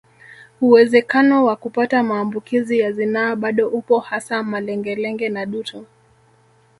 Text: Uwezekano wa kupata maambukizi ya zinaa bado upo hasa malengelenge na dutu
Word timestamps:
Uwezekano 0.61 1.45
wa 1.45 1.55
kupata 1.55 2.03
maambukizi 2.03 2.79
ya 2.79 2.91
zinaa 2.91 3.35
bado 3.35 3.67
upo 3.69 3.99
hasa 3.99 4.43
malengelenge 4.43 5.29
na 5.29 5.45
dutu 5.45 5.85